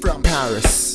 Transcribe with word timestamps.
From 0.00 0.20
Paris. 0.20 0.91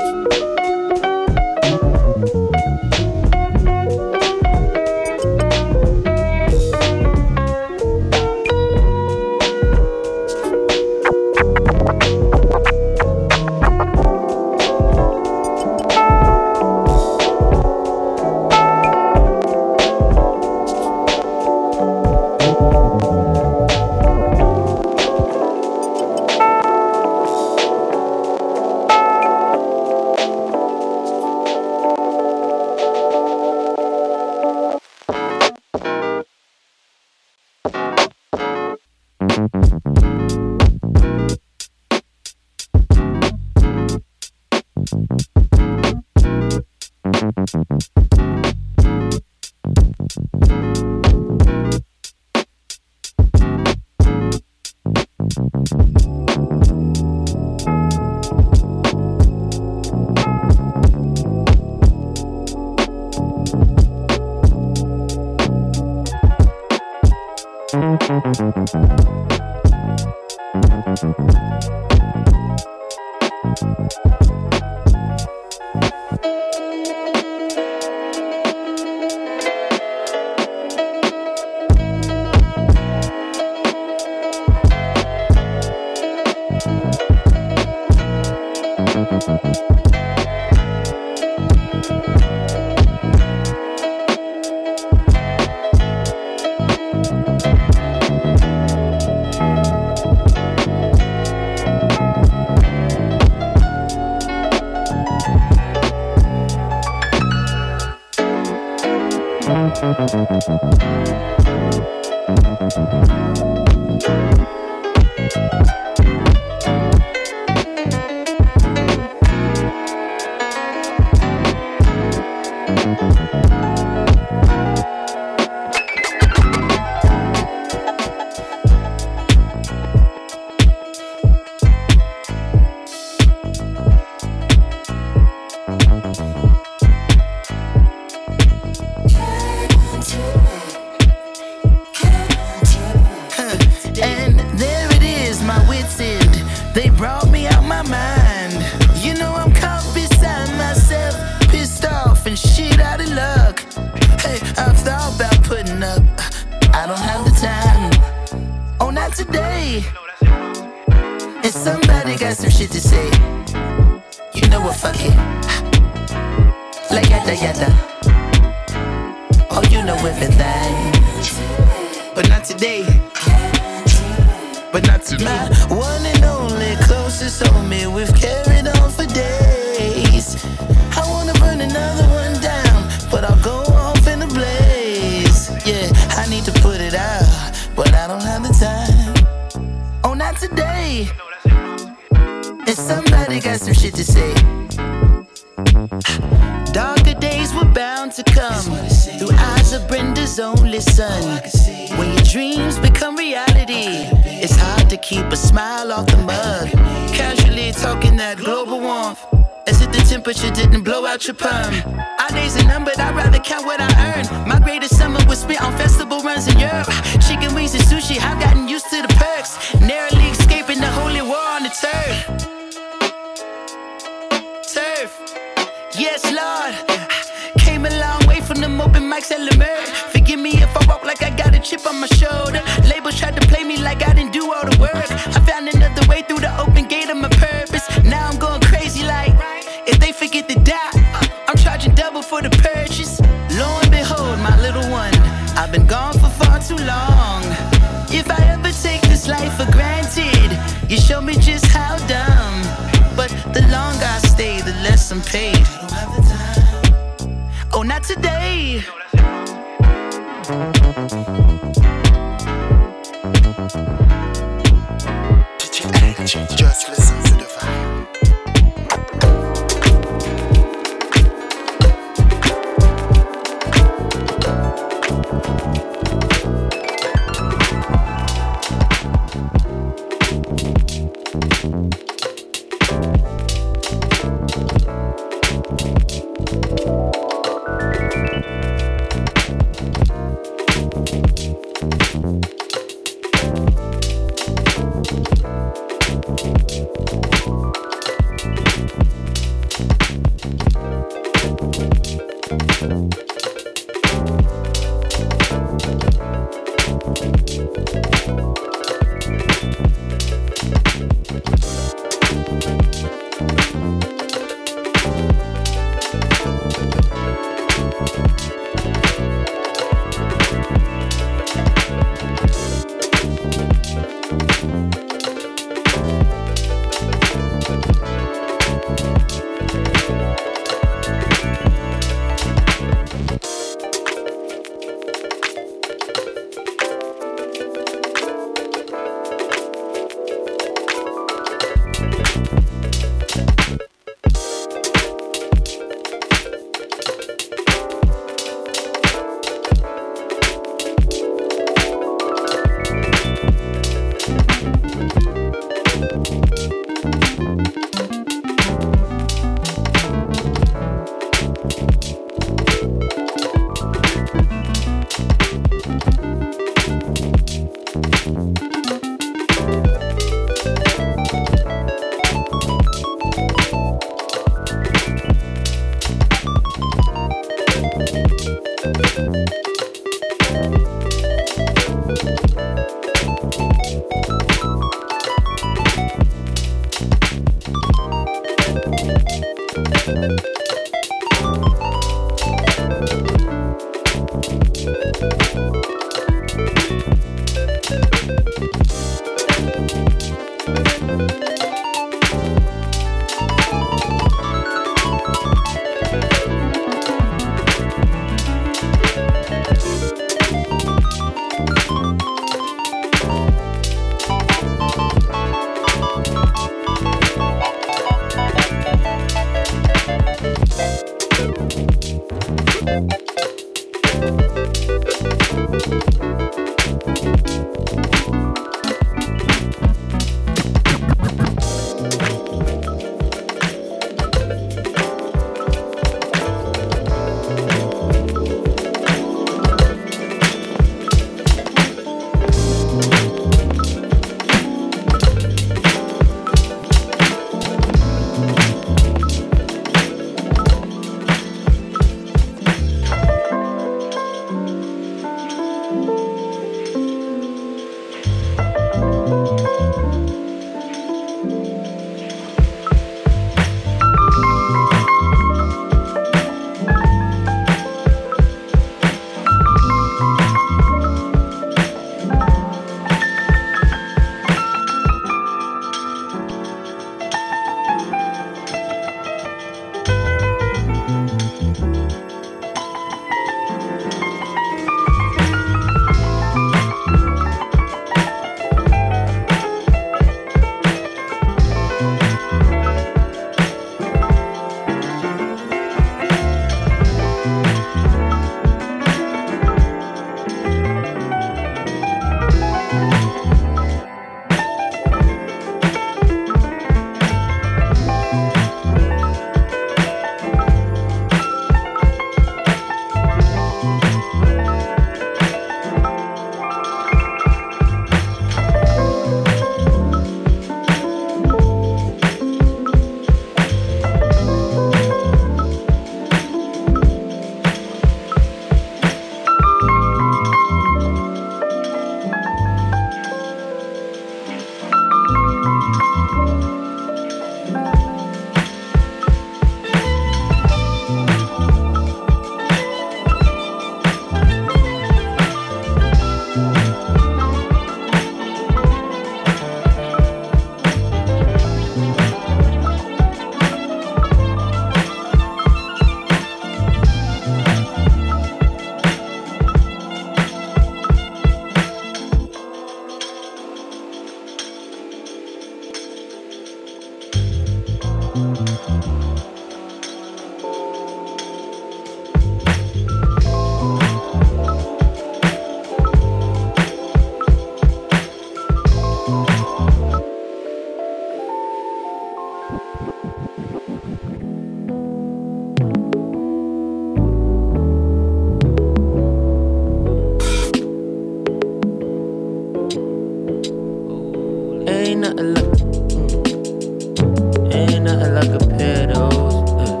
Ain't 595.14 595.22
nothing 595.22 595.54
like, 595.54 595.64
mm, 595.64 597.72
ain't 597.72 598.02
nothing 598.02 598.34
like 598.34 598.50
a 598.50 598.58
pair 598.66 599.08
of 599.10 599.14
those. 599.14 599.70
Uh. 599.70 600.00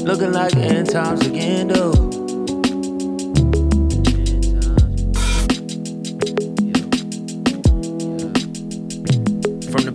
Uh. 0.00 0.02
Looking 0.02 0.32
like 0.32 0.56
end 0.56 0.88
times 0.88 1.26
again, 1.26 1.68
though. 1.68 2.13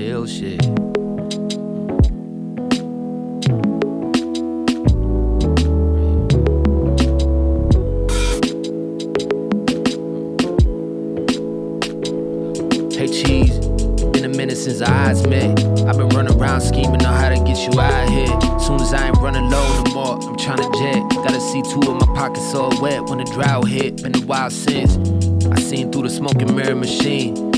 need 0.00 0.30
cheese. 13.10 13.58
Been 14.12 14.24
a 14.24 14.28
minute 14.28 14.56
since 14.56 14.80
our 14.80 14.92
eyes 14.92 15.26
met. 15.26 15.58
I've 15.86 15.96
been 15.96 16.08
running 16.10 16.34
around 16.40 16.60
scheming 16.60 17.04
on 17.04 17.14
how 17.14 17.28
to 17.28 17.36
get 17.36 17.58
you 17.58 17.80
out 17.80 18.04
of 18.04 18.10
here. 18.10 18.60
Soon 18.60 18.80
as 18.80 18.94
I 18.94 19.08
ain't 19.08 19.16
running 19.18 19.50
low 19.50 19.82
no 19.82 19.94
more, 19.94 20.28
I'm 20.28 20.36
trying 20.36 20.58
to 20.58 20.78
jet. 20.78 21.02
Gotta 21.10 21.40
see 21.40 21.62
two 21.62 21.80
of 21.90 22.00
my 22.00 22.14
pockets 22.14 22.54
all 22.54 22.70
wet 22.80 23.04
when 23.04 23.18
the 23.18 23.24
drought 23.24 23.68
hit. 23.68 24.02
Been 24.02 24.16
a 24.16 24.20
while 24.20 24.50
since 24.50 24.96
I 25.46 25.60
seen 25.60 25.92
through 25.92 26.02
the 26.02 26.10
smoking 26.10 26.54
mirror 26.54 26.74
machine. 26.74 27.49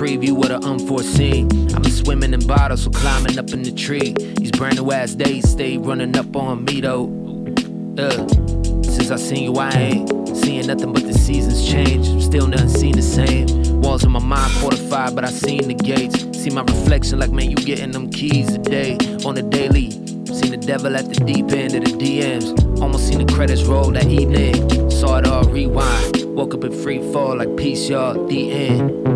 Preview 0.00 0.42
of 0.42 0.48
the 0.48 0.66
unforeseen. 0.66 1.46
Been 1.48 1.90
swimming 1.90 2.32
in 2.32 2.46
bottles, 2.46 2.84
so 2.84 2.90
climbing 2.90 3.38
up 3.38 3.50
in 3.50 3.62
the 3.62 3.70
tree. 3.70 4.14
These 4.38 4.50
brand 4.52 4.76
new 4.76 4.92
ass 4.92 5.14
days 5.14 5.46
stay 5.46 5.76
running 5.76 6.16
up 6.16 6.34
on 6.34 6.64
me 6.64 6.80
though. 6.80 7.04
Uh, 7.98 8.26
since 8.82 9.10
I 9.10 9.16
seen 9.16 9.52
you, 9.52 9.56
I 9.58 9.68
ain't 9.68 10.28
seeing 10.34 10.66
nothing 10.68 10.94
but 10.94 11.02
the 11.02 11.12
seasons 11.12 11.68
change. 11.68 12.24
Still 12.24 12.46
nothing 12.46 12.70
seen 12.70 12.96
the 12.96 13.02
same. 13.02 13.46
Walls 13.82 14.02
in 14.02 14.10
my 14.10 14.20
mind 14.20 14.50
fortified, 14.52 15.14
but 15.14 15.26
I 15.26 15.28
seen 15.28 15.68
the 15.68 15.74
gates. 15.74 16.24
See 16.42 16.48
my 16.48 16.62
reflection 16.62 17.18
like, 17.18 17.30
man, 17.30 17.50
you 17.50 17.56
getting 17.56 17.90
them 17.90 18.08
keys 18.08 18.50
today 18.50 18.94
on 19.26 19.34
the 19.34 19.42
daily. 19.42 19.90
Seen 20.24 20.52
the 20.52 20.62
devil 20.66 20.96
at 20.96 21.12
the 21.12 21.24
deep 21.26 21.52
end 21.52 21.74
of 21.74 21.84
the 21.84 21.90
DMs. 21.90 22.80
Almost 22.80 23.06
seen 23.06 23.18
the 23.18 23.30
credits 23.30 23.64
roll 23.64 23.90
that 23.90 24.06
evening. 24.06 24.90
Saw 24.90 25.18
it 25.18 25.26
all 25.26 25.44
rewind. 25.44 26.24
Woke 26.34 26.54
up 26.54 26.64
in 26.64 26.72
free 26.72 27.00
fall 27.12 27.36
like 27.36 27.54
peace, 27.58 27.90
y'all. 27.90 28.26
The 28.26 28.50
end. 28.50 29.09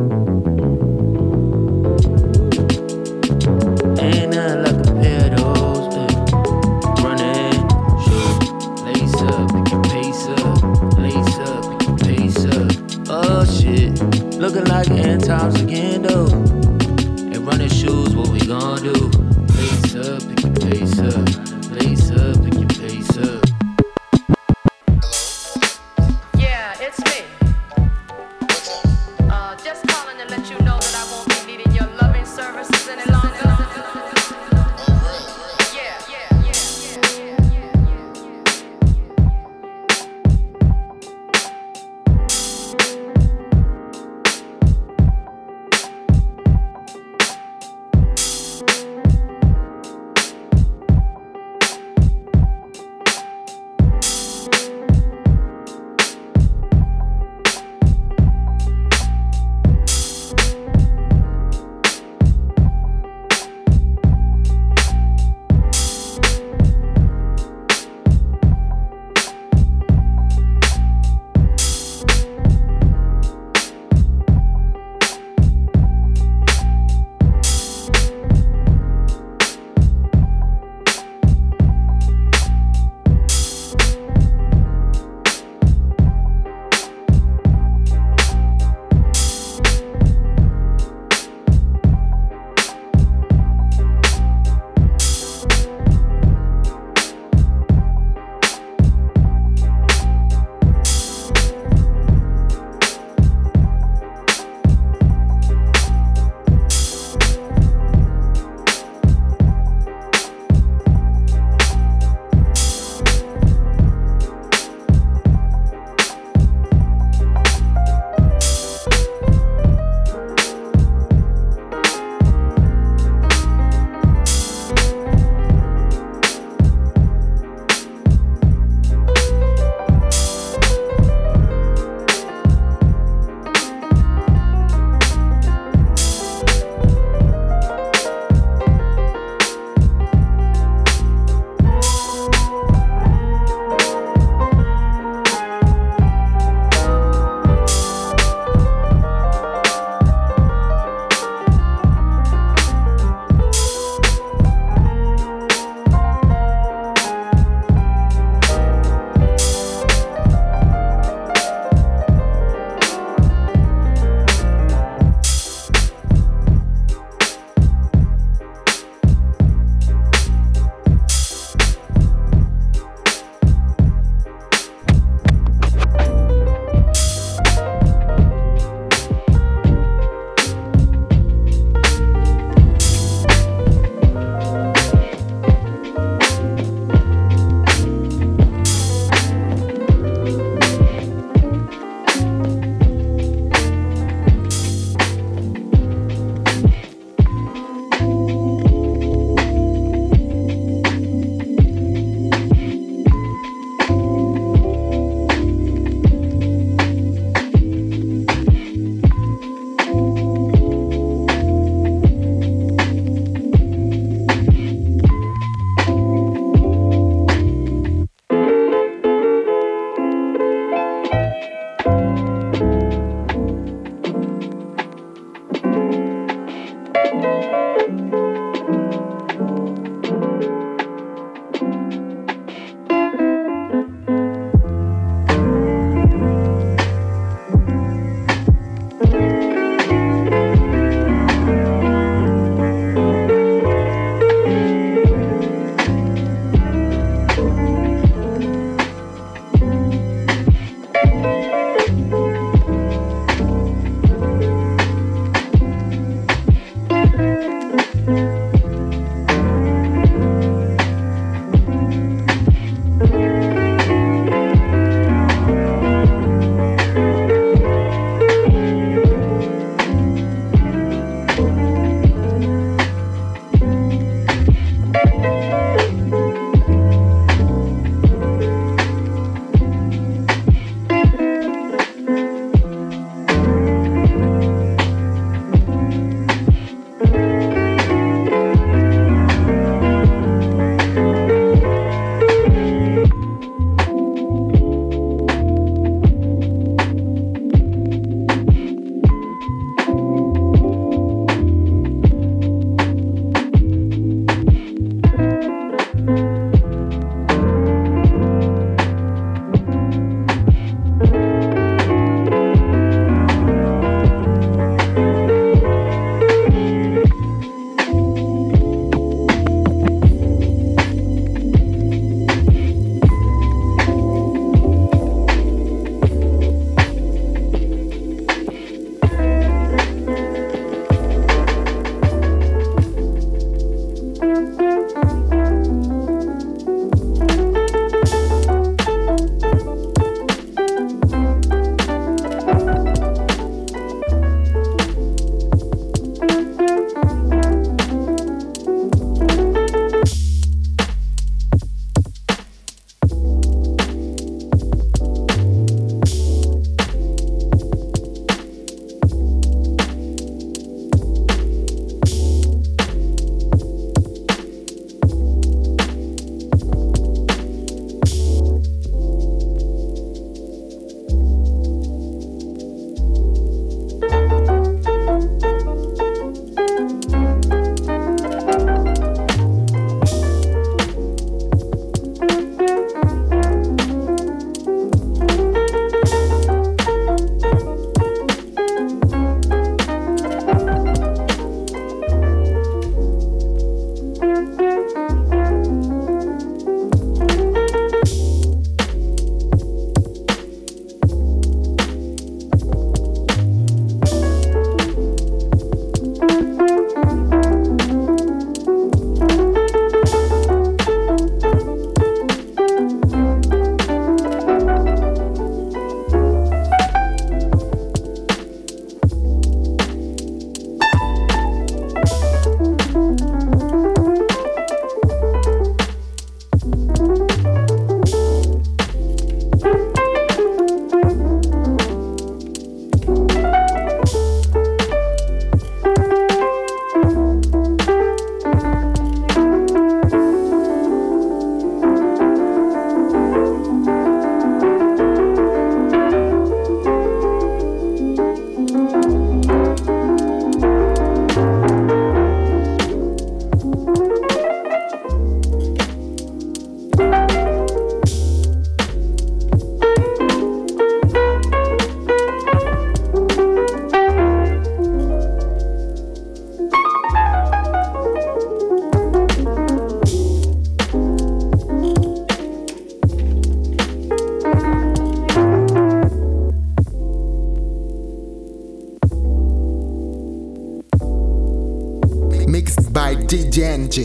Shit, 13.61 13.99
looking 14.39 14.65
like 14.65 14.91
end 14.91 15.25
times 15.25 15.61
again 15.61 16.03
though 16.03 16.27
And 16.27 17.47
running 17.47 17.69
shoes, 17.69 18.15
what 18.15 18.29
we 18.29 18.41
gon' 18.41 18.83
do? 18.83 18.93
Lace 19.55 19.95
up, 19.97 20.21
pick 20.29 20.43
your 20.43 20.55
pace 20.55 20.99
up. 20.99 21.29
Lace 21.71 22.11
up, 22.11 22.45
pick 22.45 22.55
your 22.55 22.69
pace 22.69 23.19
up. 23.19 23.54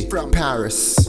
From 0.10 0.32
Paris. 0.32 1.09